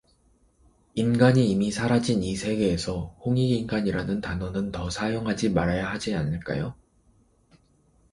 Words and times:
인간이 0.95 1.47
이미 1.51 1.69
사라진 1.71 2.23
이 2.23 2.35
세계에서 2.35 3.15
홍익인간이라는 3.23 4.19
단어는 4.19 4.71
더 4.71 4.89
사용하지 4.89 5.49
말아야 5.51 5.91
하지 5.91 6.15
않을까요? 6.15 6.73